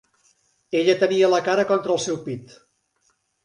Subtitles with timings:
[0.79, 2.59] Ella tenia la cara contra el seu pit.